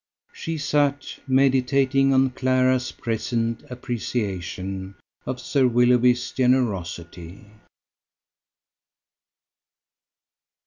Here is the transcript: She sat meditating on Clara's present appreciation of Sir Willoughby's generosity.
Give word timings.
She 0.33 0.57
sat 0.57 1.19
meditating 1.27 2.11
on 2.11 2.31
Clara's 2.31 2.91
present 2.91 3.61
appreciation 3.69 4.95
of 5.27 5.39
Sir 5.39 5.67
Willoughby's 5.67 6.31
generosity. 6.31 7.45